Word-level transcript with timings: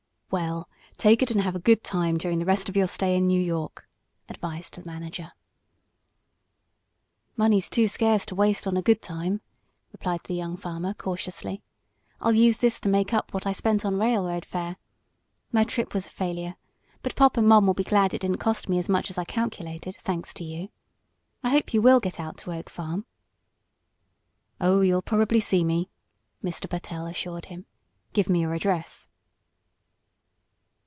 "Well, 0.33 0.69
take 0.95 1.21
it 1.21 1.29
and 1.29 1.41
have 1.41 1.57
a 1.57 1.59
good 1.59 1.83
time 1.83 2.17
during 2.17 2.39
the 2.39 2.45
rest 2.45 2.69
of 2.69 2.77
your 2.77 2.87
stay 2.87 3.17
in 3.17 3.27
New 3.27 3.41
York," 3.41 3.85
advised 4.29 4.75
the 4.75 4.85
manager. 4.85 5.33
"Money's 7.35 7.67
too 7.67 7.85
scarce 7.89 8.25
to 8.27 8.35
waste 8.35 8.65
on 8.65 8.77
a 8.77 8.81
good 8.81 9.01
time," 9.01 9.41
replied 9.91 10.21
the 10.23 10.33
young 10.33 10.55
farmer, 10.55 10.93
cautiously. 10.93 11.61
"I'll 12.21 12.31
use 12.31 12.59
this 12.59 12.79
to 12.79 12.87
make 12.87 13.13
up 13.13 13.33
what 13.33 13.45
I 13.45 13.51
spent 13.51 13.83
on 13.83 13.99
railroad 13.99 14.45
fare. 14.45 14.77
My 15.51 15.65
trip 15.65 15.93
was 15.93 16.07
a 16.07 16.11
failure, 16.11 16.55
but 17.03 17.17
pop 17.17 17.35
and 17.35 17.45
mom 17.45 17.67
will 17.67 17.73
be 17.73 17.83
glad 17.83 18.13
it 18.13 18.21
didn't 18.21 18.37
cost 18.37 18.69
me 18.69 18.79
as 18.79 18.87
much 18.87 19.09
as 19.09 19.17
I 19.17 19.25
calculated, 19.25 19.97
thanks 19.97 20.33
to 20.35 20.45
you. 20.45 20.69
I 21.43 21.49
hope 21.49 21.73
you 21.73 21.81
will 21.81 21.99
get 21.99 22.21
out 22.21 22.37
to 22.37 22.53
Oak 22.53 22.69
Farm." 22.69 23.05
"Oh, 24.61 24.79
you'll 24.79 25.01
probably 25.01 25.41
see 25.41 25.65
me," 25.65 25.89
Mr. 26.41 26.69
Pertell 26.69 27.05
assured 27.05 27.47
him. 27.47 27.65
"Give 28.13 28.29
me 28.29 28.39
your 28.39 28.53
address." 28.53 29.09